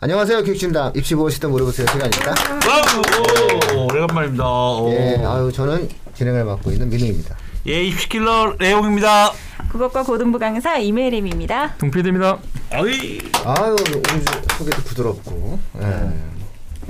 [0.00, 0.44] 안녕하세요.
[0.44, 2.32] 교육진담 입시 무엇이든 물어보세요 시간입니다.
[2.68, 3.76] wow!
[3.80, 4.44] 오, 오래간만입니다.
[4.44, 4.90] 오.
[4.92, 7.36] 예, 아유 저는 진행을 맡고 있는 민우입니다.
[7.66, 9.32] 예, 입시킬러 레옹입니다.
[9.72, 11.74] 국어과 고등부 강사 이메림입니다.
[11.78, 12.38] 동필입니다.
[12.74, 13.18] 어이.
[13.44, 14.24] 아유 오늘
[14.56, 15.58] 소개도 부드럽고.
[15.82, 16.10] 예.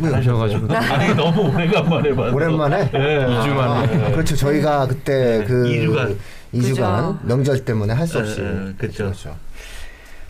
[0.01, 0.15] 왜요?
[0.15, 2.37] 하셔가지고 아니, 너무 오래간만에 봤어.
[2.37, 2.91] 오랜만에.
[2.95, 3.41] 예.
[3.41, 4.05] 이주 만에.
[4.05, 4.37] 아, 그렇죠.
[4.37, 6.19] 저희가 그때 그이 주간.
[6.53, 7.27] 이 주간 그죠.
[7.27, 9.05] 명절 때문에 할수 예, 없이 예, 그쵸.
[9.05, 9.37] 그렇죠.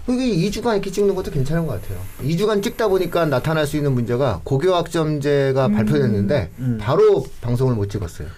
[0.09, 1.99] 이게 2주간 이렇게 찍는 것도 괜찮은 것 같아요.
[2.23, 6.79] 2주간 찍다 보니까 나타날 수 있는 문제가 고교학점제가 발표됐는데 음.
[6.81, 8.29] 바로 방송을 못 찍었어요.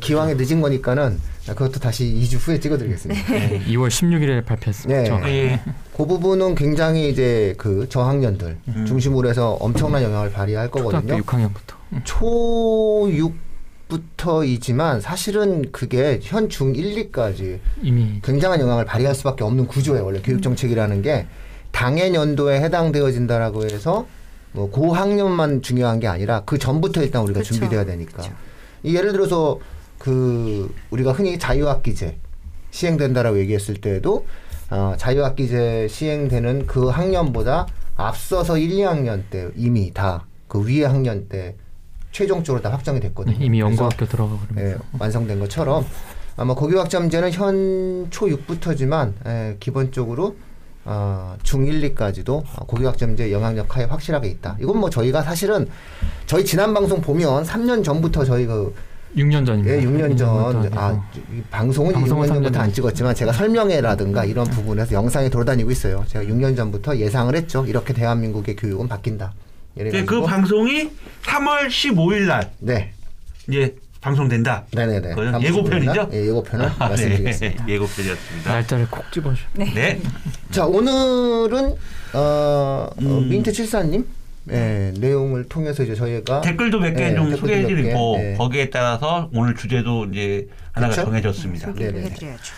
[0.00, 3.22] 기왕에 늦은 거니까는 그것도 다시 2주 후에 찍어드리겠습니다.
[3.68, 5.20] 2월 16일에 발표했습니다.
[5.20, 5.28] 네.
[5.28, 5.60] 예.
[5.94, 11.22] 그 부분은 굉장히 이제 그 저학년들 중심으로 해서 엄청난 영향을 발휘할 초등학교 거거든요.
[11.22, 12.04] 6학년부터.
[12.04, 13.51] 초 6
[13.92, 20.04] 부터이지만 사실은 그게 현 중 1, 2까지 이미 굉장한 영향을 발휘할 수밖에 없는 구조예요.
[20.04, 21.26] 원래 교육 정책이라는 게
[21.70, 24.06] 당해 연도에 해당되어진다라고 해서
[24.52, 27.54] 뭐 고학년만 중요한 게 아니라 그 전부터 일단 우리가 그쵸.
[27.54, 28.22] 준비돼야 되니까.
[28.82, 29.58] 이 예를 들어서
[29.98, 32.16] 그 우리가 흔히 자유학기제
[32.70, 34.26] 시행된다라고 얘기했을 때에도
[34.70, 41.54] 어, 자유학기제 시행되는 그 학년보다 앞서서 1, 2학년 때 이미 다 그 위에 학년 때
[42.12, 43.36] 최종적으로 다 확정이 됐거든요.
[43.40, 45.84] 이미 그래서 연구학교 들어가 예, 그러면서 완성된 것처럼
[46.36, 50.36] 아마 고교학점제는 현 초 6부터지만 예, 기본적으로
[50.84, 54.56] 어, 중 1, 2까지도 고교학점제 영향력 하에 확실하게 있다.
[54.60, 55.68] 이건 뭐 저희가 사실은
[56.26, 58.74] 저희 지난 방송 보면 3년 전부터 저희 그
[59.16, 59.76] 6년 전입니다.
[59.76, 61.08] 예, 6년 전 전부터 아.
[61.32, 66.02] 이 방송은 방송은 6년 전부터 삼안년 찍었지만 제가 설명회라든가 이런 부분에서 영상이 돌아다니고 있어요.
[66.08, 67.64] 제가 6년 전부터 예상을 했죠.
[67.66, 69.32] 이렇게 대한민국의 교육은 바뀐다.
[69.74, 70.90] 네, 이래가지고 그 방송이
[71.22, 72.92] 3월 15일 날 네,
[73.48, 74.64] 이제 방송된다.
[74.72, 75.14] 네네네.
[75.42, 76.10] 예고편이죠?
[76.12, 77.64] 예, 예고편을 아, 말씀드리겠습니다.
[77.64, 77.72] 네.
[77.74, 78.52] 예고편이었습니다.
[78.52, 79.40] 날짜를 콕 집어줘.
[79.54, 80.00] 네.
[80.50, 81.70] 자 오늘은
[82.12, 83.28] 어, 어, 음.
[83.28, 84.04] 민트 칠사님
[84.50, 88.34] 예, 내용을 통해서 이제 저희가 댓글도 몇개 네, 좀 댓글도 몇 개, 소개해드리고 네.
[88.36, 91.04] 거기에 따라서 오늘 주제도 이제 하나가 그쵸?
[91.04, 91.72] 정해졌습니다.
[91.72, 92.02] 네네.
[92.02, 92.54] 해드려야죠.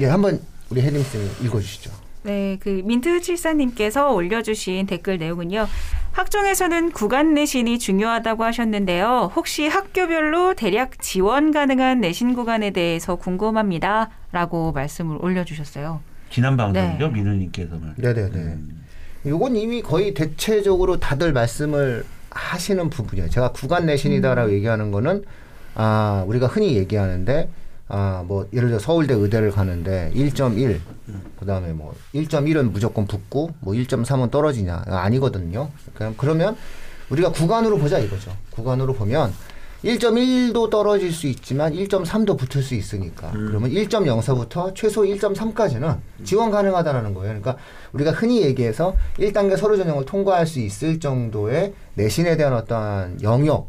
[0.00, 0.40] 예 한번
[0.70, 1.90] 우리 혜림 쌤 읽어주시죠.
[2.22, 5.68] 네, 그 민트 칠사님께서 올려주신 댓글 내용은요.
[6.12, 9.32] 학종에서는 구간 내신이 중요하다고 하셨는데요.
[9.34, 14.10] 혹시 학교별로 대략 지원 가능한 내신 구간에 대해서 궁금합니다.
[14.32, 16.00] 라고 말씀을 올려주셨어요.
[16.30, 17.12] 지난 방송이죠, 네.
[17.12, 17.94] 민우님께서는.
[17.96, 18.36] 네네네.
[18.36, 18.84] 음.
[19.26, 23.28] 요건 이미 거의 대체적으로 다들 말씀을 하시는 부분이에요.
[23.28, 25.24] 제가 구간 내신이다라고 얘기하는 거는
[25.74, 27.48] 아 우리가 흔히 얘기하는데
[27.90, 30.78] 아 뭐 예를 들어 서울대 의대를 가는데 1.1
[31.38, 35.70] 그다음에 뭐 1.1은 무조건 붙고 뭐 1.3은 떨어지냐 아니거든요.
[35.94, 36.56] 그냥 그러면
[37.10, 38.30] 우리가 구간으로 보자 이거죠.
[38.50, 39.32] 구간으로 보면
[39.84, 47.40] 1.1도 떨어질 수 있지만 1.3도 붙을 수 있으니까 그러면 1.04부터 최소 1.3까지는 지원 가능하다라는 거예요.
[47.40, 47.56] 그러니까
[47.92, 53.68] 우리가 흔히 얘기해서 1단계 서류 전형을 통과할 수 있을 정도의 내신에 대한 어떠한 영역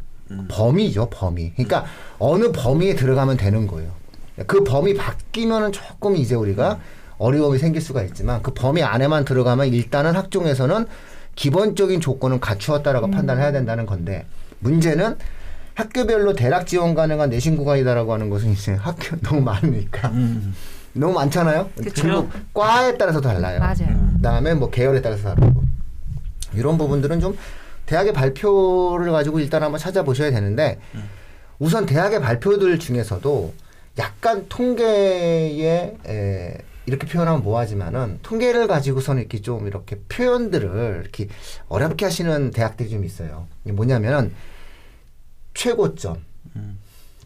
[0.50, 1.54] 범위죠, 범위.
[1.54, 1.86] 그러니까
[2.20, 4.01] 어느 범위에 들어가면 되는 거예요.
[4.48, 6.80] 그 범위 바뀌면은 조금 이제 우리가
[7.18, 10.86] 어려움이 생길 수가 있지만 그 범위 안에만 들어가면 일단은 학종에서는
[11.36, 14.26] 기본적인 조건은 갖추었다라고 판단해야 된다는 건데
[14.60, 15.18] 문제는
[15.76, 20.54] 학교별로 대략 지원 가능한 내신 구간이다라고 하는 것은 이제 학교 너무 많으니까 음.
[20.94, 21.70] 너무 많잖아요.
[21.96, 23.60] 그리고 과에 따라서 달라요.
[23.60, 24.12] 맞아요.
[24.16, 25.64] 그다음에 뭐 계열에 따라서 다르고
[26.54, 27.38] 이런 부분들은 좀
[27.86, 30.80] 대학의 발표를 가지고 일단 한번 찾아보셔야 되는데
[31.60, 33.54] 우선 대학의 발표들 중에서도
[33.98, 41.28] 약간 통계에 에, 이렇게 표현하면 뭐하지만은 통계를 가지고서는 이렇게 좀 이렇게 표현들을 이렇게
[41.68, 43.48] 어렵게 하시는 대학들이 좀 있어요.
[43.64, 44.34] 이게 뭐냐면은
[45.54, 46.18] 최고점,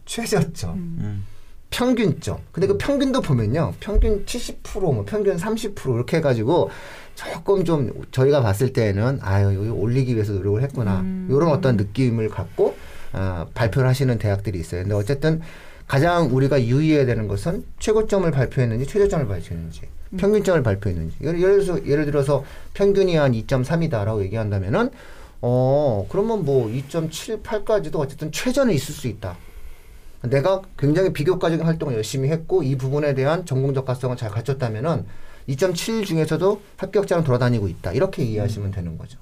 [0.05, 1.25] 최저점, 음.
[1.69, 2.39] 평균점.
[2.51, 3.73] 근데 그 평균도 보면요.
[3.79, 6.69] 평균 70%, 뭐 평균 30% 이렇게 해가지고
[7.15, 11.03] 조금 좀 저희가 봤을 때는 아유, 여기 올리기 위해서 노력을 했구나.
[11.29, 12.75] 이런 어떤 느낌을 갖고
[13.11, 14.81] 아, 발표를 하시는 대학들이 있어요.
[14.83, 15.41] 근데 어쨌든
[15.87, 19.81] 가장 우리가 유의해야 되는 것은 최고점을 발표했는지 최저점을 발표했는지
[20.17, 22.43] 평균점을 발표했는지 예를, 예를 들어서 예를 들어서
[22.73, 24.89] 평균이 한 2.3이다라고 얘기한다면은
[25.41, 29.37] 어 그러면 뭐 2.78까지도 어쨌든 최저는 있을 수 있다.
[30.23, 35.05] 내가 굉장히 비교과적인 활동을 열심히 했고 이 부분에 대한 전공적 가성을 잘 갖췄다면은
[35.49, 37.91] 2.7 중에서도 합격자는 돌아다니고 있다.
[37.91, 39.19] 이렇게 이해하시면 되는 거죠.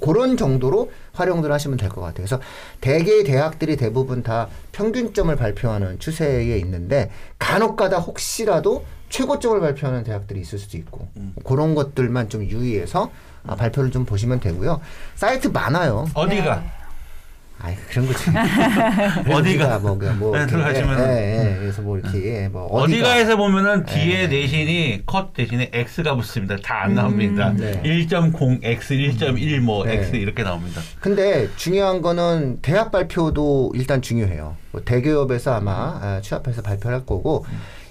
[0.00, 2.14] 그런 정도로 활용들 하시면 될 것 같아요.
[2.26, 2.40] 그래서
[2.80, 10.76] 대개의 대학들이 대부분 다 평균점을 발표하는 추세에 있는데 간혹가다 혹시라도 최고점을 발표하는 대학들이 있을 수도
[10.78, 11.08] 있고
[11.44, 13.10] 그런 것들만 좀 유의해서
[13.46, 14.80] 아, 발표를 좀 보시면 되고요.
[15.16, 16.06] 사이트 많아요.
[16.14, 16.62] 어디가?
[17.62, 17.66] 네.
[17.66, 18.30] 아이 그런 거지.
[19.32, 19.78] 어디가?
[19.80, 21.08] 뭐, 그 뭐, 네, 이렇게, 들어가시면은.
[21.08, 21.58] 예, 예, 예.
[21.58, 24.26] 그래서 뭐 이렇게 뭐 어디가 어디가에서 보면은 뒤에 예.
[24.26, 26.56] 내신이 컷 대신에 X가 붙습니다.
[26.62, 27.52] 다 안 나옵니다.
[27.56, 27.82] 네.
[27.84, 29.94] 1.0 X, 1.1뭐 네.
[29.94, 30.80] X 이렇게 나옵니다.
[31.00, 34.56] 근데 중요한 거는 대학 발표도 일단 중요해요.
[34.72, 37.44] 뭐 대기업에서 아마 아, 취업해서 발표할 거고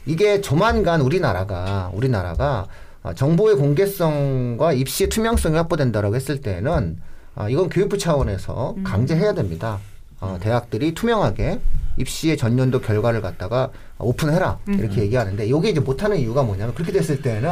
[0.05, 2.65] 이게 조만간 우리나라가 우리나라가
[3.03, 6.97] 아, 정보의 공개성과 입시의 투명성이 확보된다라고 했을 때는
[7.39, 9.79] 아, 이건 교육부 차원에서 강제해야 됩니다.
[10.19, 11.61] 어, 대학들이 투명하게
[11.95, 17.49] 입시의 전년도 결과를 갖다가 오픈해라 이렇게 얘기하는데 이게 이제 못하는 이유가 뭐냐면 그렇게 됐을 때는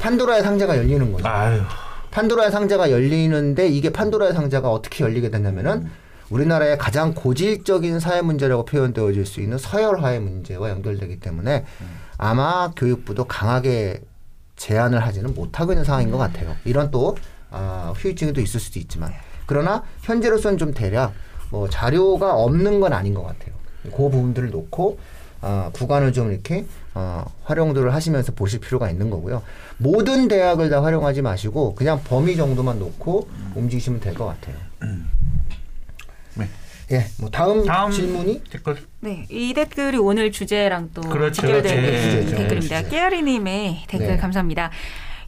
[0.00, 1.26] 판도라의 상자가 열리는 거죠.
[1.26, 1.62] 아유.
[2.10, 5.88] 판도라의 상자가 열리는데 이게 판도라의 상자가 어떻게 열리게 되냐면은
[6.28, 11.64] 우리나라의 가장 고질적인 사회 문제라고 표현되어질 수 있는 서열화의 문제와 연결되기 때문에
[12.18, 14.02] 아마 교육부도 강하게
[14.56, 16.54] 제한을 하지는 못하고 있는 상황인 것 같아요.
[16.66, 17.16] 이런 또
[17.56, 19.12] 아, 후유증이 또 있을 수도 있지만
[19.46, 21.12] 그러나 현재로서는 좀 대략
[21.50, 23.54] 뭐 자료가 없는 건 아닌 것 같아요.
[23.84, 24.98] 그 부분들을 놓고
[25.42, 29.42] 아, 구간을 좀 이렇게 어, 활용들을 하시면서 보실 필요가 있는 거고요.
[29.78, 34.56] 모든 대학을 다 활용하지 마시고 그냥 범위 정도만 놓고 움직이시면 될 것 같아요.
[36.34, 36.48] 네.
[36.92, 41.42] 예, 뭐 다음, 다음 질문이 댓글 네, 이 댓글이 오늘 주제랑 또 그렇죠.
[41.42, 42.36] 직결되는 네, 주제죠.
[42.36, 42.78] 댓글입니다.
[42.82, 42.88] 주제.
[42.96, 44.16] 깨아리님의 댓글 네.
[44.16, 44.70] 감사합니다.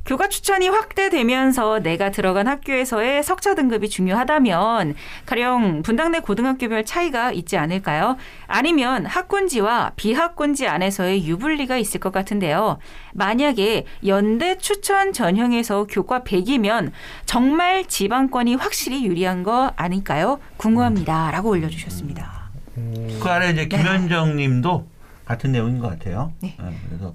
[0.09, 4.95] 교과 추천이 확대되면서 내가 들어간 학교에서의 석차 등급이 중요하다면
[5.27, 8.17] 가령 분당 내 고등학교별 차이가 있지 않을까요?
[8.47, 12.79] 아니면 학군지와 비학군지 안에서의 유불리가 있을 것 같은데요.
[13.13, 16.93] 만약에 연대 추천 전형에서 교과 100이면
[17.27, 20.41] 정말 지방권이 확실히 유리한 거 아닐까요?
[20.57, 21.31] 궁금합니다.
[21.33, 22.49] 라고 올려 주셨습니다.
[22.75, 23.77] 그 아래 이제 네.
[23.77, 24.89] 김현정 님도
[25.27, 26.33] 같은 내용인 것 같아요.
[26.41, 26.57] 네.
[26.89, 27.15] 그래서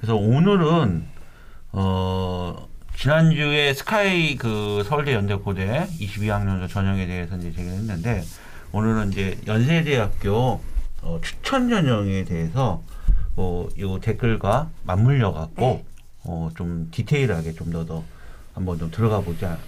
[0.00, 1.14] 그래서 오늘은
[1.78, 8.22] 어 지난주에 스카이 그 서울대 연대고대 22학년도 전형에 대해서 이제 제기를 했는데
[8.72, 10.58] 오늘은 이제 연세대학교
[11.02, 12.82] 어, 추천 전형에 대해서
[13.36, 15.84] 어, 요 댓글과 맞물려 갖고 네.
[16.24, 18.02] 어, 좀 디테일하게 좀 더 더
[18.54, 19.58] 한번 좀 들어가 보자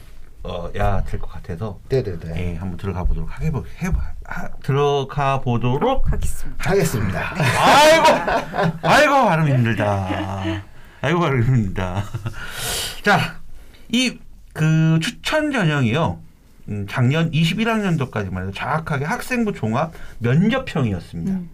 [0.45, 3.49] 어, 야될 것 같아서 네네네 예, 한번 들어가 보도록 하게
[3.83, 6.71] 해봐 하, 들어가 보도록 하겠습니다.
[6.71, 7.35] 하겠습니다.
[7.37, 10.63] 아이고 아이고 발음 힘들다
[11.01, 12.05] 아이고 발음 힘들다
[13.03, 13.39] 자
[13.93, 14.19] 이
[14.53, 16.21] 그 추천 전형이요
[16.71, 21.49] 음, 작년 21학년도까지만 해도 정확하게 학생부 종합 면접형이었습니다 음.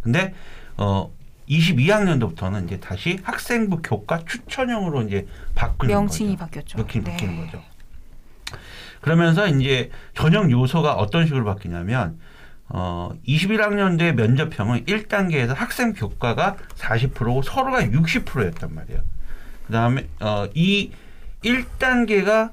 [0.00, 0.32] 근데
[0.78, 1.12] 어
[1.50, 6.44] 22학년도부터는 이제 다시 학생부 교과 추천형으로 이제 바꾸는 명칭이 거죠.
[6.46, 6.78] 바뀌었죠.
[6.78, 7.10] 명칭이 네.
[7.10, 7.62] 바뀌는 거죠.
[9.02, 12.18] 그러면서 이제 전형 요소가 어떤 식으로 바뀌냐면
[12.70, 19.00] 어 21학년도의 면접형은 1단계에서 학생 교과가 40%고 서로가 60%였단 말이에요.
[19.66, 20.92] 그 다음에 어 이
[21.44, 22.50] 1단계가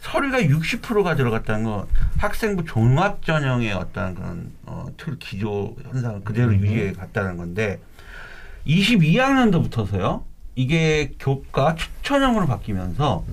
[0.00, 1.86] 서류가 60%가 들어갔다는 건
[2.18, 7.80] 학생부 종합 전형의 어떤 그런 어, 틀 기조 현상을 그대로 유지해 갔다는 건데
[8.66, 10.22] 22학년도부터서요.
[10.54, 13.24] 이게 교과 추천형으로 바뀌면서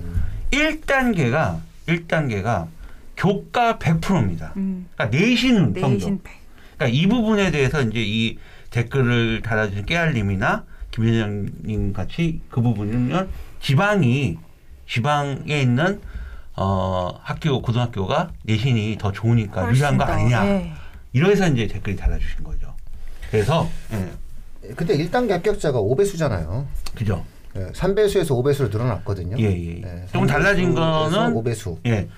[0.50, 2.66] 1단계가 1단계가
[3.16, 4.52] 교과 100%입니다.
[4.56, 5.90] 음, 그러니까 내신은 성적.
[5.90, 6.32] 내신 팩.
[6.76, 8.38] 그러니까 이 부분에 대해서 이제 이
[8.70, 13.28] 댓글을 달아주신 깨알님이나 김현정님 같이 그 부분은
[13.60, 14.38] 지방이
[14.88, 16.00] 지방에 있는
[16.56, 20.72] 어 학교 고등학교가 내신이 더 좋으니까 유리한 거 더, 아니냐 네.
[21.12, 22.74] 이러해서 이제 댓글이 달아주신 거죠.
[23.30, 26.64] 그래서 예, 근데 1단계 합격자가 5배수잖아요.
[26.94, 27.24] 그죠.
[27.56, 29.36] 예, 3배수에서 5배수로 늘어났거든요.
[29.38, 29.80] 예, 예.
[29.80, 31.78] 네, 조금 달라진 3배수에서 거는 5배수.
[31.86, 32.08] 예.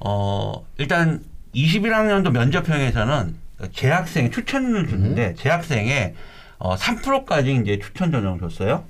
[0.00, 1.22] 어, 일단
[1.54, 3.34] 21학년도 면접형에서는
[3.72, 6.14] 재학생 추천을 주는데 재학생의
[6.58, 8.84] 어, 3%까지 이제 추천 전형을 줬어요.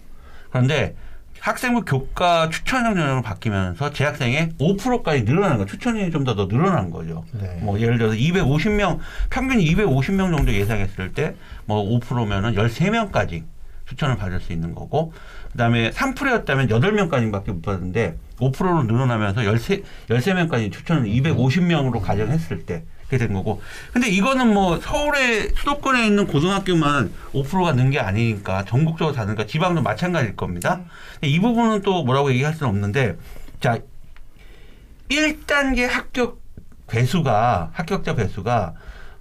[0.50, 0.94] 그런데
[1.40, 7.24] 학생부 교과 추천형 전형으로 바뀌면서 재학생의 5%까지 늘어난 거 추천이 좀 더 더 늘어난 거죠.
[7.32, 7.58] 네.
[7.62, 8.98] 뭐 예를 들어서 250명
[9.30, 11.34] 평균 250명 정도 예상했을 때
[11.66, 13.44] 뭐 5%면은 13명까지
[13.88, 15.12] 추천을 받을 수 있는 거고
[15.52, 23.32] 그다음에 3%였다면 8명까지밖에 못 받는데 5%로 늘어나면서 13 13명까지 추천을 250명으로 가정했을 때 그렇게 된
[23.34, 23.62] 거고.
[23.92, 29.80] 근데 이거는 뭐 서울의 수도권에 있는 고등학교만 5%가 는 게 아니니까 전국적으로 다 는가 지방도
[29.80, 30.82] 마찬가지일 겁니다.
[31.22, 33.16] 이 부분은 또 뭐라고 얘기할 수는 없는데
[33.60, 33.78] 자
[35.08, 36.42] 1단계 합격
[36.86, 38.74] 배수가 합격자 배수가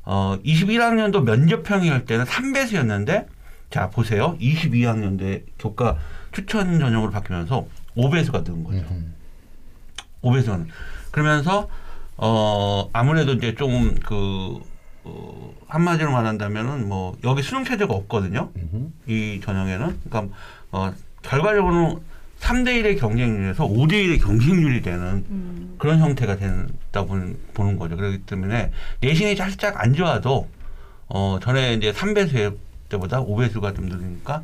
[0.04, 3.28] 어 21학년도 면접형일 때는 3배수였는데
[3.70, 4.38] 자 보세요.
[4.40, 5.98] 22학년도에 교과
[6.32, 8.86] 추천 전형으로 바뀌면서 5배수가 는 거죠.
[8.92, 9.14] 음.
[10.22, 10.68] 5배수는
[11.12, 11.68] 그러면서
[12.16, 14.62] 어 아무래도 이제 좀그
[15.04, 18.52] 어, 한마디로 말한다면은 뭐 여기 수능 체제가 없거든요.
[18.56, 18.90] 음흠.
[19.08, 20.36] 이 전형에는 그러니까
[20.72, 22.00] 어 결과적으로는
[22.40, 25.76] 3대 1의 경쟁률에서 5대 1의 경쟁률이 되는 음.
[25.78, 27.98] 그런 형태가 된다 보는, 보는 거죠.
[27.98, 28.72] 그렇기 때문에
[29.02, 30.48] 내신이 살짝 안 좋아도
[31.08, 32.58] 어 전에 이제 3배수
[32.89, 34.44] 때보다 5배수가 좀 늘으니까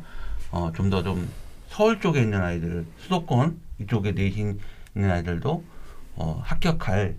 [0.50, 1.28] 어 좀 더 좀
[1.68, 4.58] 서울 쪽에 있는 아이들 수도권 이쪽에 내신
[4.94, 5.64] 있는 아이들도
[6.16, 7.16] 어 합격할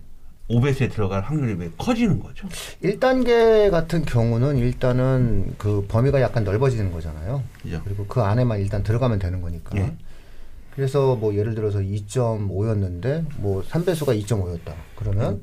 [0.48, 2.48] 5배수에 들어갈 확률이 왜 커지는 거죠.
[2.82, 7.42] 1단계 같은 경우는 일단은 그 범위가 약간 넓어지는 거잖아요.
[7.62, 7.80] 그죠?
[7.84, 9.76] 그리고 그 안에만 일단 들어가면 되는 거니까.
[9.76, 9.92] 예.
[10.74, 14.74] 그래서 뭐 예를 들어서 2.5였는데 뭐 3배수가 2.5였다.
[14.94, 15.42] 그러면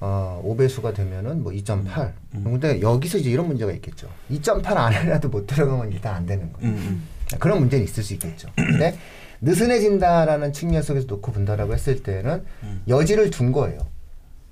[0.00, 2.12] 어, 5배수가 되면은 뭐 2.8.
[2.34, 2.44] 음.
[2.44, 4.08] 근데 여기서 이제 이런 문제가 있겠죠.
[4.30, 6.68] 2.8 안에라도 못 들어가면 일단 안 되는 거예요.
[6.68, 7.38] 음, 음.
[7.38, 8.48] 그런 문제는 있을 수 있겠죠.
[8.56, 8.96] 근데
[9.42, 12.82] 느슨해진다라는 측면 속에서 놓고 본다라고 했을 때는 음.
[12.88, 13.86] 여지를 둔 거예요.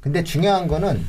[0.01, 1.03] 근데 중요한 거는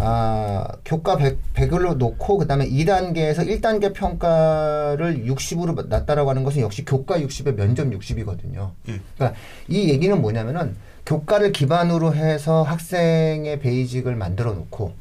[0.00, 7.18] 아, 교과 100, 100으로 놓고 그다음에 2단계에서 1단계 평가를 60으로 낮다라고 하는 것은 역시 교과
[7.18, 8.72] 60에 면접 60이거든요.
[8.88, 9.00] 예.
[9.16, 10.76] 그러니까 이 얘기는 뭐냐면은
[11.08, 14.92] 교과를 기반으로 해서 학생의 베이직을 만들어 놓고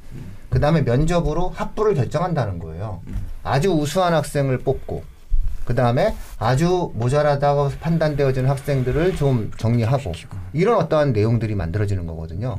[0.49, 3.01] 그 다음에 면접으로 합부를 결정한다는 거예요.
[3.43, 5.03] 아주 우수한 학생을 뽑고
[5.65, 10.13] 그 다음에 아주 모자라다고 판단되어지는 학생들을 좀 정리하고
[10.53, 12.57] 이런 어떠한 내용들이 만들어지는 거거든요.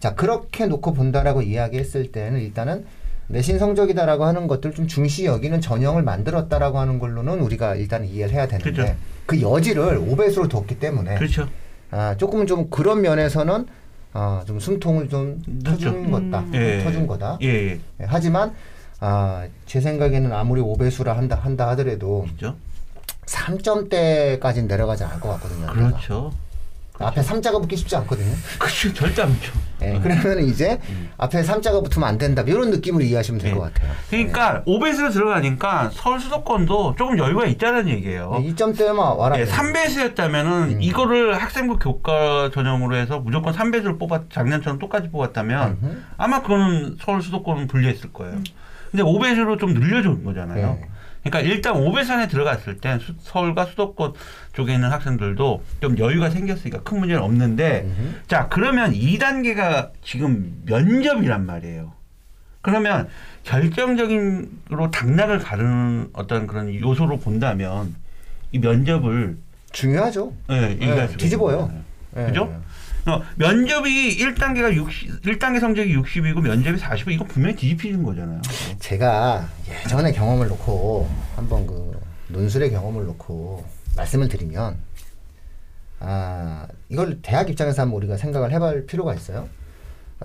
[0.00, 2.84] 자 그렇게 놓고 본다라고 이야기했을 때는 일단은
[3.28, 8.48] 내신 성적이다라고 하는 것들 좀 중시 여기는 전형을 만들었다라고 하는 걸로는 우리가 일단 이해를 해야
[8.48, 8.96] 되는데 그죠.
[9.26, 11.46] 그 여지를 5배수로 뒀기 때문에 그렇죠.
[11.90, 13.66] 아, 조금은 좀 그런 면에서는
[14.12, 15.92] 아, 좀 숨통을 좀 그렇죠.
[15.92, 16.44] 터준 거다.
[16.54, 16.82] 예.
[16.82, 17.38] 터준 거다.
[17.42, 17.80] 예, 예.
[18.00, 18.54] 예, 하지만
[19.00, 22.56] 아, 제 생각에는 아무리 5배수라 한다 한다 하더라도 그죠?
[23.26, 25.66] 3점대까지는 내려가지 않을 것 같거든요.
[25.66, 26.32] 그렇죠.
[26.98, 28.34] 앞에 3자가 붙기 쉽지 않거든요.
[28.58, 28.92] 그렇죠.
[28.92, 29.52] 절대 안 죠.
[29.82, 30.80] 예, 그러면 이제
[31.16, 32.42] 앞에 3자가 붙으면 안 된다.
[32.44, 33.56] 이런 느낌으로 이해하시면 될 네.
[33.56, 33.92] 것 같아요.
[34.10, 38.38] 그러니까 5배수로 들어가니까 서울 수도권도 조금 여유가 있다는 얘기예요.
[38.40, 39.38] 네, 2점대만 와라.
[39.38, 40.82] 예, 3배수였다면은 음.
[40.82, 45.96] 이거를 학생부 교과 전형으로 해서 무조건 3배수를 뽑았 작년처럼 똑같이 뽑았다면 음흠.
[46.16, 48.38] 아마 그거는 서울 수도권은 불리했을 거예요.
[48.90, 50.78] 근데 5배수로 좀 늘려준 거잖아요.
[51.28, 51.30] 네.
[51.30, 54.14] 그러니까 일단 5배수 안에 들어갔을 때 수- 서울과 수도권
[54.54, 58.14] 쪽에 있는 학생들도 좀 여유가 생겼으니까 큰 문제는 없는데 음흠.
[58.26, 61.92] 자 그러면 2단계가 지금 면접이란 말이에요.
[62.62, 63.08] 그러면
[63.44, 67.94] 결정적인으로 당락을 가르는 어떤 그런 요소로 본다면
[68.52, 69.36] 이 면접을
[69.72, 70.32] 중요하죠.
[70.48, 71.70] 네, 수가 뒤집어요.
[72.16, 72.24] 예.
[72.26, 72.62] 그죠?
[73.08, 78.42] 어, 면접이 1단계가 60, 1단계 성적이 60이고 면접이 40, 이거 분명히 뒤집히는 거잖아요.
[78.80, 81.98] 제가 예전의 경험을 놓고 한번 그
[82.28, 83.64] 논술의 경험을 놓고
[83.96, 84.76] 말씀을 드리면
[86.00, 89.48] 아 이걸 대학 입장에서 한번 우리가 생각을 해볼 필요가 있어요.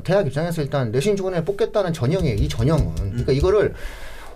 [0.04, 2.36] 대학 입장에서 일단 내신 주간에 뽑겠다는 전형이에요.
[2.36, 3.74] 이 전형은 그러니까 이거를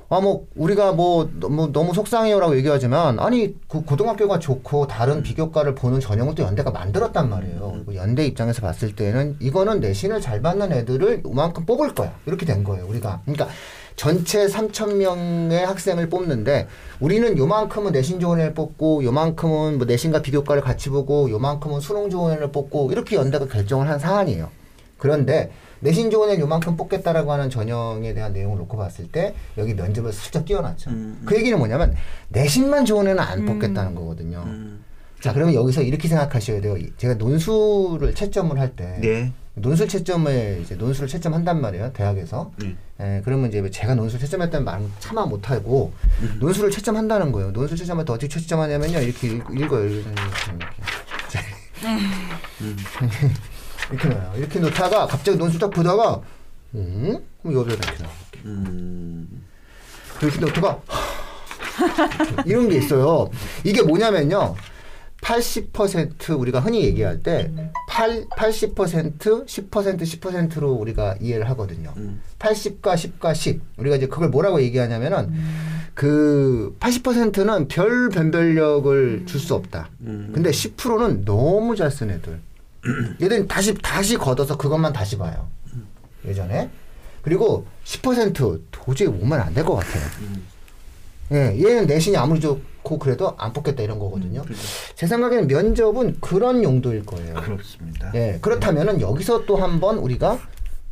[0.10, 6.00] 아 뭐 우리가 뭐 너무 너무 속상해요라고 얘기하지만 아니 그 고등학교가 좋고 다른 비교과를 보는
[6.00, 7.84] 전형을 또 연대가 만들었단 말이에요.
[7.94, 12.86] 연대 입장에서 봤을 때는 이거는 내신을 잘 받는 애들을 이만큼 뽑을 거야 이렇게 된 거예요.
[12.88, 13.50] 우리가 그러니까
[13.98, 16.68] 전체 3천 명의 학생을 뽑는데
[17.02, 22.32] 우리는 요만큼은 내신 좋은 애를 뽑고 요만큼은 뭐 내신과 비교과를 같이 보고 요만큼은 수능 좋은
[22.34, 24.50] 애를 뽑고 이렇게 연대가 결정을 한 사안이에요.
[24.98, 30.12] 그런데 내신 좋은 애 요만큼 뽑겠다라고 하는 전형에 대한 내용을 놓고 봤을 때 여기 면접을
[30.14, 30.90] 슬쩍 띄워놨죠.
[30.90, 31.96] 음, 그 얘기는 뭐냐면
[32.30, 34.44] 내신만 좋은 애는 안 뽑겠다는 거거든요.
[34.46, 34.84] 음.
[35.22, 36.78] 자 그러면 여기서 이렇게 생각하셔야 돼요.
[36.78, 39.32] 이- 제가 논술을 채점을 할 때 네.
[39.56, 42.52] 논술 채점을 이제 논술을 채점한단 말이에요 대학에서.
[42.58, 42.76] 네.
[43.00, 45.92] 에, 그러면 이제 제가 논술 채점했다는 말은 차마 못하고
[46.40, 47.50] 논술을 채점한다는 거예요.
[47.52, 49.86] 논술 채점할 때 어떻게 채점하냐면요 이렇게 읽, 읽어요.
[49.86, 51.40] 이렇게, 이렇게.
[53.92, 54.34] 이렇게 넣어요.
[54.38, 56.22] 이렇게 놓다가 갑자기 논술 딱 보다가
[56.76, 57.18] 음?
[57.42, 58.12] 그럼 여기다 이렇게 넣어.
[58.46, 59.44] 음.
[60.22, 60.82] 이렇게 놓다가
[62.46, 63.30] 이런 게 있어요.
[63.64, 64.56] 이게 뭐냐면요.
[65.22, 67.52] 80% 우리가 흔히 얘기할 때
[67.90, 69.18] 8, 80%
[69.48, 71.92] 10% 10%로 우리가 이해를 하거든요.
[71.98, 72.22] 음.
[72.40, 73.62] 80과 10과 10.
[73.78, 75.34] 우리가 이제 그걸 뭐라고 얘기하냐면은
[75.96, 79.90] 그 80%는 별 변별력을 줄 수 없다.
[80.02, 80.32] 음.
[80.34, 82.40] 근데 10%는 너무 잘 쓴 애들.
[83.22, 85.48] 얘들은 다시 다시 걷어서 그것만 다시 봐요.
[86.26, 86.70] 예전에.
[87.22, 90.04] 그리고 10% 도저히 오면 안 될 것 같아요.
[90.22, 90.46] 음.
[91.32, 94.44] 예, 얘는 내신이 아무리 좋고 그래도 안 뽑겠다 이런 거거든요.
[94.44, 94.60] 그죠.
[94.96, 97.34] 제 생각에는 면접은 그런 용도일 거예요.
[97.36, 98.12] 그렇습니다.
[98.16, 100.40] 예, 그렇다면은 여기서 또 한 번 우리가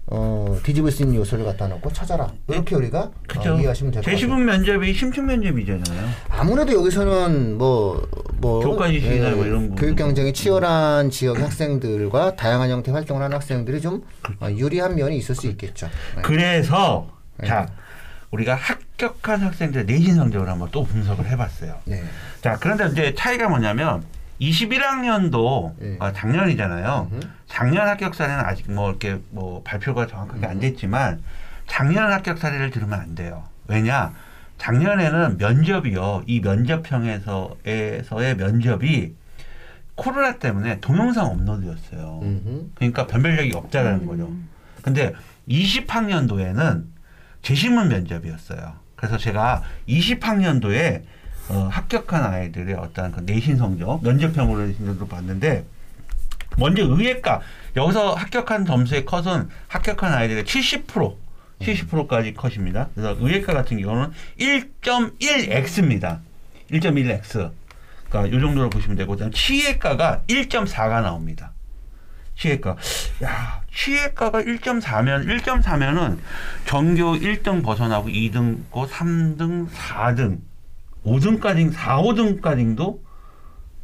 [0.08, 2.32] 어, 뒤집을 수 있는 요소를 갖다 놓고 찾아라.
[2.50, 3.54] 이렇게 우리가 그죠.
[3.56, 4.16] 어, 이해하시면 될것 같아요.
[4.16, 6.10] 재시분 면접이 심층 면접이잖아요.
[6.30, 8.06] 아무래도 여기서는 뭐,
[8.38, 9.76] 뭐 교과 지식이나 뭐 이런.
[9.76, 14.04] 교육 경쟁이 치열한 지역 학생들과 다양한 형태 활동을 하는 학생들이 좀
[14.40, 15.90] 어, 유리한 면이 있을 수 있겠죠.
[16.16, 16.22] 네.
[16.22, 17.48] 그래서 네.
[17.48, 17.68] 자
[18.32, 21.76] 우리가 합격한 학생들의 내신 성적을 한번 또 분석을 해봤어요.
[21.86, 22.04] 네.
[22.42, 24.04] 자 그런데 이제 차이가 뭐냐면
[24.42, 25.98] 21학년도 예.
[26.00, 27.10] 아, 작년이잖아요.
[27.12, 27.22] 음.
[27.48, 31.22] 작년 합격 사례는 아직 뭐 이렇게 뭐 발표가 정확하게 안 됐지만
[31.68, 33.44] 작년 합격 사례를 들으면 안 돼요.
[33.68, 34.14] 왜냐?
[34.58, 36.24] 작년에는 면접이요.
[36.26, 39.14] 이 면접형에서에서의 면접이
[39.96, 42.20] 코로나 때문에 동영상 업로드였어요.
[42.22, 42.72] 음흠.
[42.76, 44.32] 그러니까 변별력이 없다라는 거죠.
[44.82, 45.14] 근데
[45.48, 46.86] 20학년도에는
[47.42, 48.74] 재신문 면접이었어요.
[48.96, 51.04] 그래서 제가 20학년도에
[51.50, 55.66] 어, 합격한 아이들의 어떤 그 내신 성적, 면접형으로 내신 성적을 봤는데
[56.58, 57.42] 먼저 의예과
[57.76, 61.16] 여기서 합격한 점수의 컷은 합격한 아이들의 70%
[61.60, 62.90] 70%까지 컷입니다.
[62.94, 66.20] 그래서 의예과 같은 경우는 1.1x입니다.
[66.72, 67.52] 1.1x.
[68.10, 71.52] 그러니까 이 정도로 보시면 되고 그다음 치예과가 1.4가 나옵니다.
[72.38, 72.76] 치예과.
[73.24, 76.18] 야, 치예과가 1.4면 1.4면은
[76.66, 80.40] 전교 1등 벗어나고 2등, 고 3등, 4등,
[81.06, 83.05] 5등까지 4, 5등까지도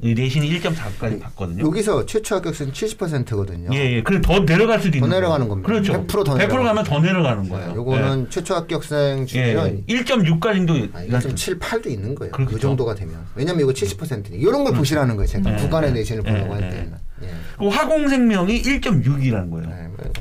[0.01, 1.63] 내신이 1.4까지 봤거든요.
[1.65, 3.69] 여기서 최초 합격수는 70%거든요.
[3.73, 4.03] 예, 예.
[4.03, 5.47] 그래 더 내려갈 수도 더 있는 내려가는.
[5.47, 5.67] 겁니다.
[5.67, 5.93] 그렇죠.
[6.07, 7.67] 100%더 100% 내려가는 가면 더 내려가는 거예요.
[7.69, 9.25] 네, 요거는 최초 합격생 예.
[9.25, 9.93] 중에는 예.
[9.95, 12.31] 1.6까지도 아, 1.7, 8도 있는 거예요.
[12.31, 12.59] 그 그렇죠.
[12.59, 13.15] 정도가 되면.
[13.35, 14.29] 왜냐면 이거 70%니까.
[14.35, 15.27] 이런 걸 보시라는 거예요.
[15.27, 16.69] 제가 예, 구간의 예, 내신을 예, 보려고 할 예.
[16.69, 16.93] 때는.
[17.23, 17.27] 예.
[17.59, 19.69] 그 화공생명이 1.6이라는 거예요.
[19.69, 20.11] 네, 뭐.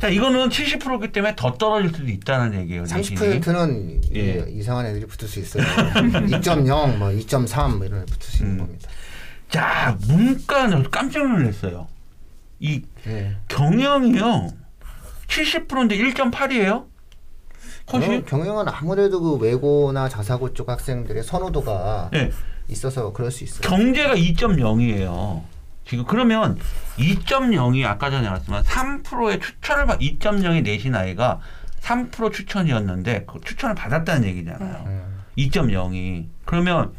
[0.00, 2.82] 자, 이거는 70%이기 때문에 더 떨어질 수도 있다는 얘기예요.
[2.82, 3.18] 내신이.
[3.40, 4.44] 30%는 예.
[4.48, 5.62] 이상한 애들이 붙을 수 있어요.
[5.94, 8.58] 2.0, 뭐 2.3, 뭐 이런 애 붙을 수 있는 음.
[8.58, 8.88] 겁니다.
[9.48, 11.88] 자, 문과는 깜짝 놀랐어요.
[12.60, 13.36] 이 예.
[13.48, 14.50] 경영이요.
[15.28, 16.86] 70%인데 1.8이에요?
[17.86, 18.06] 컷이?
[18.06, 22.30] 경영, 경영 은 아무래도 그 외고나 자사고 쪽 학생들의 선호도가 네.
[22.68, 23.60] 있어서 그럴 수 있어요.
[23.62, 25.42] 경제가 2.0이에요.
[25.86, 26.58] 지금 그러면
[26.98, 31.40] 2.0이 아까 전에 말씀한 3%의 추천을 받 2.0의 내신 아이가
[31.80, 34.84] 3% 추천이었는데 그 추천을 받았다는 얘기잖아요.
[34.86, 35.22] 음.
[35.38, 36.92] 2.0이 그러면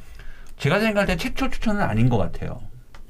[0.60, 2.62] 제가 생각할 때 최초 추천은 아닌 것 같아요.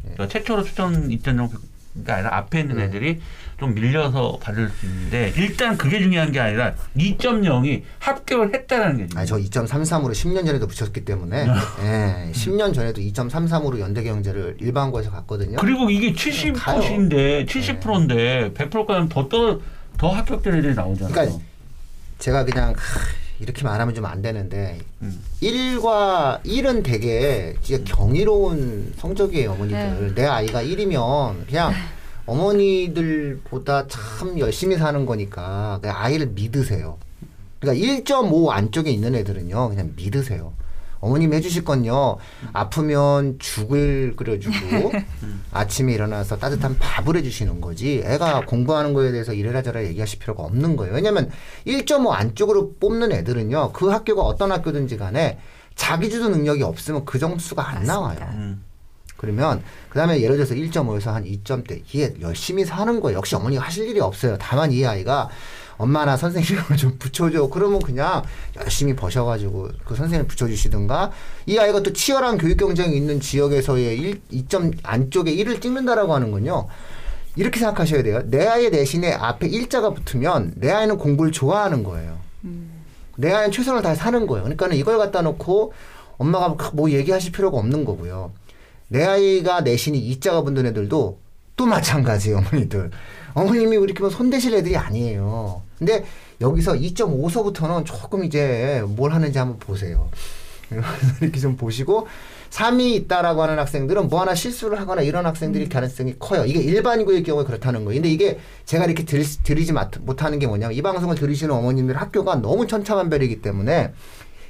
[0.01, 1.59] 그러니까 최초로 추천 2.0가
[2.07, 2.83] 아니라 앞에 있는 네.
[2.83, 3.21] 애들이
[3.59, 9.19] 좀 밀려서 받을 수 있는데 일단 그게 중요한 게 아니라 2.0이 합격을 했다는 게 중요해요.
[9.19, 11.47] 아니 저 2.33으로 10년 전에도 붙였기 때문에
[11.81, 15.57] 예, 10년 전에도 2.33으로 연대경제를 일반고에서 갔거든요.
[15.57, 16.13] 그리고 이게
[16.53, 16.81] 가요.
[16.81, 19.59] 70%인데 70%인데 100%까지는 더, 더,
[19.97, 21.13] 더 합격된 애들이 나오잖아요.
[21.13, 21.39] 그러니까
[22.19, 22.75] 제가 그냥 하,
[23.39, 25.19] 이렇게 말하면 좀 안 되는데 음.
[25.41, 30.13] 1과 1은 되게 진짜 경이로운 성적이에요 어머니들.
[30.15, 31.73] 내 아이가 1이면 그냥
[32.25, 36.97] 어머니들보다 참 열심히 사는 거니까 그냥 아이를 믿으세요.
[37.59, 40.53] 그러니까 1.5 안쪽에 있는 애들은요 그냥 믿으세요
[41.01, 42.17] 어머님 해주실 건요
[42.53, 44.91] 아프면 죽을 끓여주고
[45.51, 50.75] 아침에 일어나서 따뜻한 밥을 해주시는 거지 애가 공부하는 거에 대해서 이래라 저래라 얘기하실 필요가 없는
[50.75, 51.29] 거예요 왜냐면
[51.65, 55.39] 1.5 안쪽으로 뽑는 애들은요 그 학교가 어떤 학교든지 간에
[55.75, 58.63] 자기주도 능력이 없으면 그 점수가 안 나와요 음.
[59.19, 63.17] 그러면 그다음에 예를 들어서 1.5에서 한 2점대 얘 열심히 사는 거예요.
[63.17, 64.37] 역시 어머니가 하실 일이 없어요.
[64.39, 65.29] 다만 이 아이가
[65.79, 67.47] 엄마나 선생님을 좀 붙여줘.
[67.47, 68.21] 그러면 그냥
[68.57, 71.11] 열심히 버셔가지고 그 선생님 붙여주시든가
[71.45, 76.67] 이 아이가 또 치열한 교육 경쟁이 있는 지역에서의 1, 2점 안쪽에 1을 찍는다라고 하는 건요.
[77.37, 78.21] 이렇게 생각하셔야 돼요.
[78.25, 82.17] 내 아이의 내신에 앞에 일자가 붙으면 내 아이는 공부를 좋아하는 거예요.
[83.15, 84.43] 내 아이는 최선을 다해 사는 거예요.
[84.43, 85.71] 그러니까는 이걸 갖다 놓고
[86.17, 88.33] 엄마가 뭐 얘기하실 필요가 없는 거고요.
[88.89, 91.19] 내 아이가 내신이 이자가 붙는 애들도
[91.55, 92.91] 또 마찬가지예요, 어머니들.
[93.33, 95.68] 어머님이 이렇게 뭐 손대실 애들이 아니에요.
[95.79, 96.03] 근데
[96.41, 100.09] 여기서 2.5서부터는 조금 이제 뭘 하는지 한번 보세요.
[101.21, 102.07] 이렇게 좀 보시고
[102.51, 106.45] 3이 있다라고 하는 학생들은 뭐 하나 실수를 하거나 이런 학생들이 가능성이 커요.
[106.45, 108.01] 이게 일반고의 경우에 그렇다는 거예요.
[108.01, 112.35] 근데 이게 제가 이렇게 들, 들이지 마- 못하는 게 뭐냐면 이 방송을 들으시는 어머님들 학교가
[112.35, 113.93] 너무 천차만별이기 때문에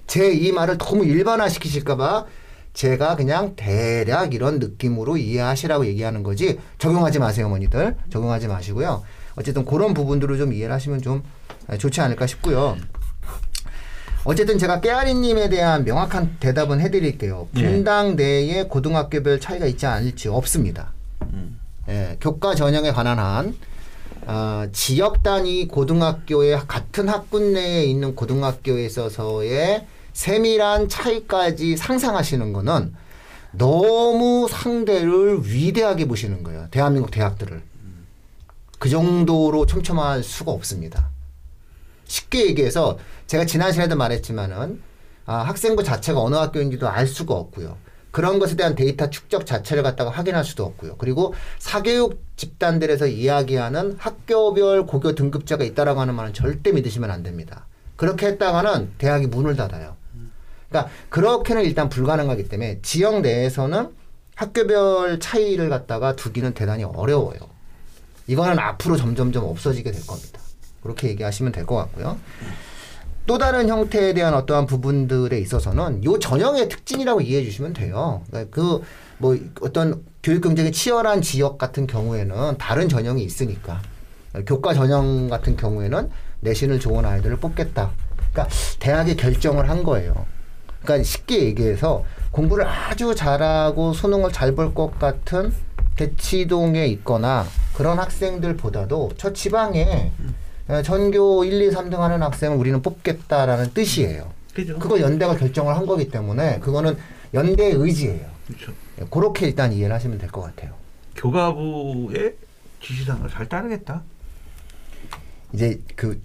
[0.08, 2.26] 제 이 말을 너무 일반화시키실까봐
[2.74, 7.96] 제가 그냥 대략 이런 느낌으로 이해하시라고 얘기하는 거지 적용하지 마세요, 어머니들.
[8.12, 9.04] 적용하지 마시고요.
[9.40, 11.24] 어쨌든 그런 부분들을 좀 이해를 하시면 좀
[11.78, 12.78] 좋지 않을까 싶고요.
[14.26, 17.48] 어쨌든 제가 깨아리님에 대한 명확한 대답은 해드릴게요.
[17.56, 17.64] 예.
[17.64, 20.92] 분당 내에 고등학교별 차이가 있지 않을지 없습니다.
[21.88, 23.56] 예, 교과 전형에 관한 한
[24.26, 32.94] 아, 지역 단위 고등학교의 같은 학군 내에 있는 고등학교에 있어서의 세밀한 차이까지 상상하시는 거는
[33.54, 36.68] 너무 상대를 위대하게 보시는 거예요.
[36.70, 37.64] 대한민국 대학들을.
[38.80, 41.10] 그 정도로 촘촘할 수가 없습니다.
[42.06, 44.82] 쉽게 얘기해서 제가 지난 시간에도 말했지만은
[45.26, 47.78] 아, 학생부 자체가 어느 학교인지도 알 수가 없고요.
[48.12, 50.96] 그런 것에 대한 데이터 축적 자체를 갖다가 확인할 수도 없고요.
[50.98, 57.68] 그리고 사교육 집단들에서 이야기하는 학교별 고교 등급제가 있다라고 하는 말은 절대 믿으시면 안 됩니다.
[57.96, 59.96] 그렇게 했다가는 대학이 문을 닫아요.
[60.70, 63.90] 그러니까 그렇게는 일단 불가능하기 때문에 지역 내에서는
[64.36, 67.59] 학교별 차이를 갖다가 두기는 대단히 어려워요.
[68.30, 70.40] 이거는 앞으로 점점점 없어지게 될 겁니다.
[70.84, 72.18] 그렇게 얘기하시면 될 것 같고요.
[73.26, 78.24] 또 다른 형태에 대한 어떠한 부분들에 있어서는 요 전형의 특징이라고 이해해 주시면 돼요.
[78.30, 78.82] 그러니까 그
[79.22, 83.82] 뭐 어떤 교육 경쟁이 치열한 지역 같은 경우에는 다른 전형이 있으니까
[84.46, 87.92] 교과 전형 같은 경우에는 내신을 좋은 아이들을 뽑겠다.
[88.32, 88.48] 그러니까
[88.80, 90.26] 대학이 결정을 한 거예요.
[90.82, 95.52] 그러니까 쉽게 얘기해서 공부를 아주 잘하고 수능을 잘 볼 것 같은
[96.00, 100.12] 대치동에 있거나 그런 학생들보다도 저 지방에
[100.70, 104.32] 어, 전교 1, 2, 3등 하는 학생을 우리는 뽑겠다라는 뜻이에요.
[104.54, 104.80] 그죠?
[104.80, 106.98] 그거 연대가 결정을 한 거기 때문에 그거는
[107.34, 108.26] 연대의 의지예요.
[108.48, 108.74] 그렇죠.
[109.10, 110.74] 그렇게 일단 이해를 하시면 될 것 같아요.
[111.16, 112.36] 교가부의
[112.82, 114.02] 지시사항을 잘 따르겠다.
[115.54, 116.22] 이제 그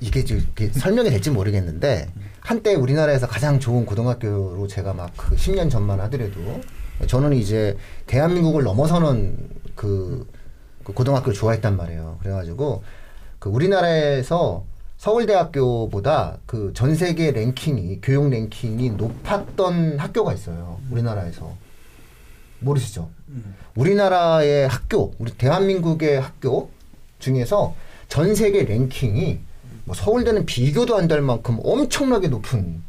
[0.00, 0.40] 이게 좀
[0.72, 2.08] 설명이 될지 모르겠는데
[2.40, 6.60] 한때 우리나라에서 가장 좋은 고등학교로 제가 막 그 10년 전만 하더라도
[7.06, 9.36] 저는 이제 대한민국을 넘어서는
[9.74, 10.26] 그,
[10.84, 12.18] 그 고등학교를 좋아했단 말이에요.
[12.22, 12.82] 그래가지고
[13.38, 14.64] 그 우리나라에서
[14.98, 20.78] 서울대학교보다 그 전 세계 랭킹이 교육 랭킹이 높았던 학교가 있어요.
[20.90, 21.52] 우리나라에서
[22.60, 23.08] 모르시죠?
[23.74, 26.70] 우리나라의 학교, 우리 대한민국의 학교
[27.18, 27.74] 중에서
[28.08, 29.40] 전 세계 랭킹이
[29.84, 32.82] 뭐 서울대는 비교도 안 될 만큼 엄청나게 높은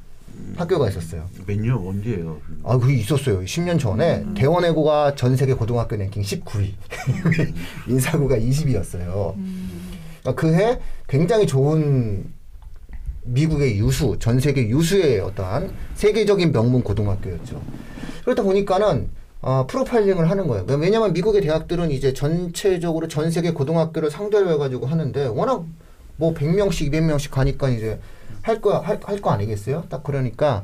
[0.56, 1.26] 학교가 있었어요.
[1.48, 2.38] 몇 년 언제예요?
[2.64, 3.42] 아, 그게 있었어요.
[3.42, 6.72] 10년 전에 대원외고가 전 세계 고등학교 랭킹 19위,
[7.88, 9.36] 인사고가 20위였어요.
[10.36, 12.26] 그해 굉장히 좋은
[13.26, 17.62] 미국의 유수, 전 세계 유수의 어떠한 세계적인 명문 고등학교였죠.
[18.24, 19.10] 그러다 보니까는
[19.42, 20.66] 어, 프로파일링을 하는 거예요.
[20.70, 25.66] 왜냐하면 미국의 대학들은 이제 전체적으로 전 세계 고등학교를 상대로 해가지고 하는데 워낙
[26.16, 28.00] 뭐 100명씩, 200명씩 가니까 이제
[28.44, 29.86] 할 거, 할, 할거 아니겠어요?
[29.90, 30.64] 딱 그러니까,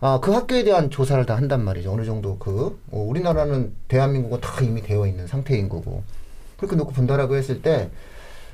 [0.00, 1.90] 아, 그 학교에 대한 조사를 다 한단 말이죠.
[1.90, 6.02] 어느 정도 그, 어, 우리나라는 대한민국은 다 이미 되어 있는 상태인 거고.
[6.58, 7.90] 그렇게 놓고 본다라고 했을 때,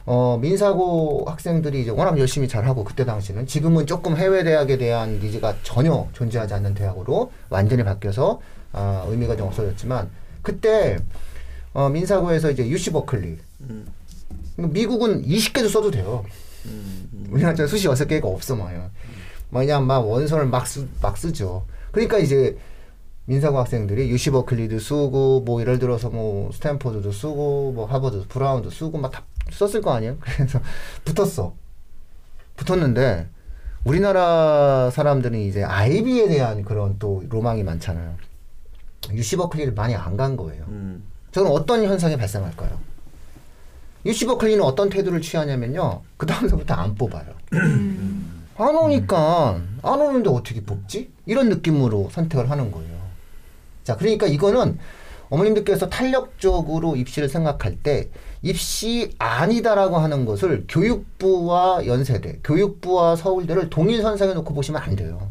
[0.06, 3.46] 어, 민사고 학생들이 이제 워낙 열심히 잘하고, 그때 당시는.
[3.46, 8.40] 지금은 조금 해외 대학에 대한 니즈가 전혀 존재하지 않는 대학으로 완전히 바뀌어서,
[8.72, 10.08] 아, 의미가 좀 없어졌지만,
[10.42, 10.96] 그때,
[11.74, 13.38] 어, 민사고에서 이제 UC 버클리.
[14.56, 16.24] 미국은 20개도 써도 돼요.
[17.30, 18.90] 우리나라처럼 수시 여섯 개가 없어 마요.
[19.52, 21.66] 그냥 막 원서를 막, 쓰, 막 쓰죠.
[21.90, 22.56] 그러니까 이제
[23.26, 28.98] 민사고 학생들이 유시 버클리도 쓰고 뭐 예를 들어서 뭐 스탠포드도 쓰고 뭐 하버드 브라운도 쓰고
[28.98, 30.16] 막 다 썼을 거 아니에요.
[30.22, 30.60] 그래서
[31.04, 31.54] 붙었어.
[32.56, 33.28] 붙었는데
[33.84, 38.14] 우리나라 사람들은 이제 아이비에 대한 그런 또 로망이 많잖아요.
[39.12, 40.64] 유시 버클리를 많이 안 간 거예요.
[40.68, 41.02] 음.
[41.32, 42.78] 저는 어떤 현상이 발생할까요?
[44.06, 46.02] 유시 버클리는 어떤 태도를 취하냐면요.
[46.16, 47.26] 그 다음서부터 안 뽑아요.
[48.56, 51.10] 안 오니까 안 오는데 어떻게 뽑지?
[51.26, 52.98] 이런 느낌으로 선택을 하는 거예요.
[53.84, 54.78] 자, 그러니까 이거는
[55.30, 58.10] 어머님들께서 탄력적으로 입시를 생각할 때
[58.42, 65.30] 입시 아니다라고 하는 것을 교육부와 연세대, 교육부와 서울대를 동일 선상에 놓고 보시면 안 돼요.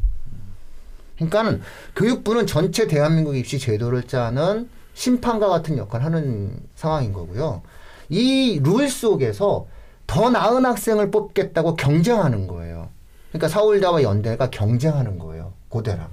[1.15, 1.61] 그러니까는
[1.95, 7.61] 교육부는 전체 대한민국 입시 제도를 짜는 심판과 같은 역할을 하는 상황인 거고요.
[8.09, 9.67] 이 룰 속에서
[10.07, 12.89] 더 나은 학생을 뽑겠다고 경쟁하는 거예요.
[13.29, 15.53] 그러니까 서울대와 연대가 경쟁하는 거예요.
[15.69, 16.07] 고대랑.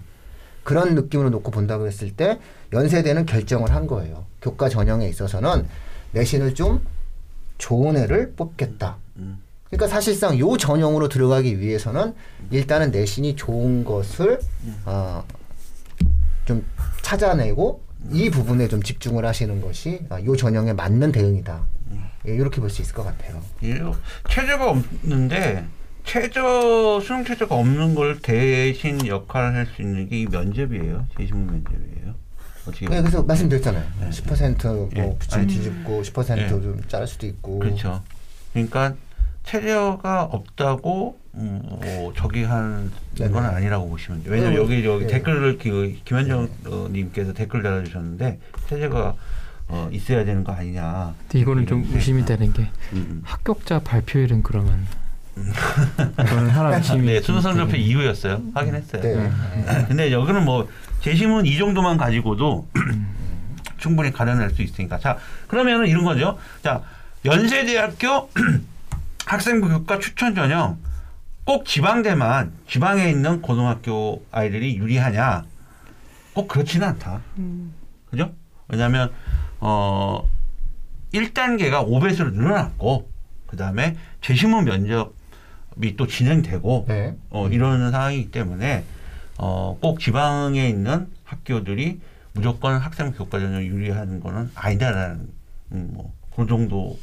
[0.65, 2.39] 그런 느낌으로 놓고 본다고 했을 때
[2.73, 4.27] 연세대는 결정을 한 거예요.
[4.43, 5.67] 교과 전형에 있어서는
[6.13, 6.85] 내신을 좀
[7.59, 8.97] 좋은 애를 뽑겠다.
[9.71, 12.15] 그러니까 사실상 요 전형으로 들어가기 위해서는
[12.51, 14.39] 일단은 내신이 좋은 것을
[14.85, 15.25] 어,
[16.45, 16.65] 좀
[17.03, 17.81] 찾아내고
[18.13, 21.65] 이 부분에 좀 집중을 하시는 것이 아, 요 전형에 맞는 대응이다.
[22.27, 23.41] 예, 이렇게 볼 수 있을 것 같아요.
[23.63, 23.81] 예,
[24.29, 25.65] 체제가 없는데
[26.05, 31.07] 최저 수능 체제가 없는 걸 대신 역할을 할 수 있는 게 이 면접이에요.
[31.19, 32.15] 재신문 면접이에요.
[32.69, 33.85] 어떻게 네, 그래서 말씀드렸잖아요.
[34.11, 35.17] 10%뭐 예.
[35.19, 36.49] 붙임 아니, 뒤집고 10% 예.
[36.49, 37.59] 좀 자를 수도 있고.
[37.61, 38.03] 그렇죠.
[38.53, 38.95] 그러니까
[39.45, 43.31] 체제가 없다고 음, 뭐 저기 한 네네.
[43.31, 44.33] 건 아니라고 보시면 돼요.
[44.33, 45.07] 왜냐면 어, 여기 여기 예.
[45.09, 49.15] 댓글을 그 김현정 어, 님께서 댓글 달아주셨는데 체제가
[49.69, 51.15] 어, 있어야 되는 거 아니냐.
[51.23, 51.99] 근데 이거는 좀 얘기했는데.
[51.99, 54.87] 의심이 되는 게 음, 합격자 발표일은 그러면
[55.37, 56.75] 이거는 하나 음.
[56.75, 58.43] 의심이 네, 순서선정표 되는- 이후였어요.
[58.55, 59.03] 확인했어요.
[59.03, 59.31] 네.
[59.89, 60.69] 근데 여기는 뭐
[61.01, 62.67] 재심은 이 정도만 가지고도
[63.79, 64.99] 충분히 가려낼 수 있으니까.
[64.99, 66.39] 자, 그러면은 이런 거죠.
[66.63, 66.83] 자,
[67.25, 68.31] 연세대학교
[69.27, 70.79] 학생부 교과 추천 전형
[71.45, 75.45] 꼭 지방대만 지방에 있는 고등학교 아이들이 유리하냐?
[76.35, 77.21] 꼭 그렇지는 않다.
[78.11, 78.33] 그죠?
[78.69, 79.11] 왜냐하면
[79.69, 80.25] 어
[81.13, 83.11] 1단계가 5배수로 늘어났고
[83.49, 87.17] 그다음에 재심문 면접이 또 진행되고 네.
[87.31, 88.85] 어, 이러는 상황이기 때문에
[89.39, 92.01] 어, 꼭 지방에 있는 학교들이
[92.33, 95.29] 무조건 학생 교과 전형 유리한 거는 아니다라는
[95.73, 96.97] 음, 뭐그 정도로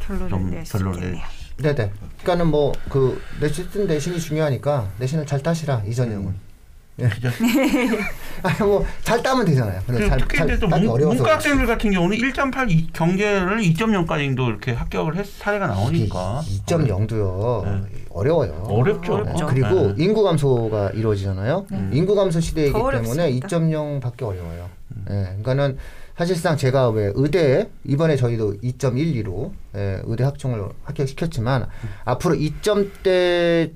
[0.00, 1.18] 결론을 결론을.
[1.58, 1.92] 네네.
[2.22, 6.51] 그러니까는 뭐 그 내신 내신이 중요하니까 내신을 잘 따시라 이 전형은.
[6.96, 7.28] 그죠?
[8.42, 9.80] 아니 뭐잘 따면 되잖아요.
[9.86, 11.16] 근데 잘, 특히 잘 이제 또 따기 문- 어려워서.
[11.16, 17.82] 문과 학생들 같은 경우는 1.8 이- 경계를 2.0까지도 이렇게 합격을 했 사례가 나오니까 2.0도요 네.
[18.10, 18.66] 어려워요.
[18.68, 19.14] 어렵죠.
[19.14, 19.46] 어렵죠.
[19.46, 20.04] 그리고 네.
[20.04, 21.66] 인구 감소가 이루어지잖아요.
[21.70, 21.88] 네.
[21.92, 23.48] 인구 감소 시대이기 더 때문에 어렵습니다.
[23.48, 24.68] 2.0밖에 어려워요.
[25.08, 25.78] 예, 그러니까는
[26.18, 31.66] 사실상 제가 왜 의대 이번에 저희도 2.12로 예, 의대 학종을 합격시켰지만
[32.04, 33.70] 앞으로 2점대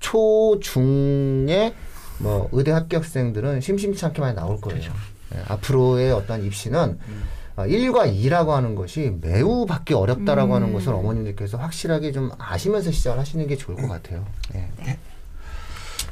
[0.00, 1.74] 초중에
[2.18, 4.80] 뭐 의대 합격생들은 심심치 않게 많이 나올 거예요.
[4.80, 4.92] 그렇죠.
[5.34, 7.22] 예, 앞으로의 어떤 입시는 음.
[7.56, 10.72] 어, 1과 2라고 하는 것이 매우 받기 어렵다라고 하는 음.
[10.72, 14.24] 것을 어머님들께서 확실하게 좀 아시면서 시작을 하시는 게 좋을 것 같아요.
[14.54, 14.98] 예.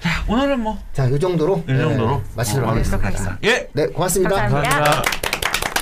[0.01, 3.07] 자 오늘은 뭐이 자, 이 정도로, 예, 정도로 마치도록 어, 하겠습니다.
[3.07, 3.39] 하겠습니다.
[3.45, 4.35] 예 네, 고맙습니다.
[4.37, 4.77] 감사합니다.
[4.77, 5.30] 감사합니다.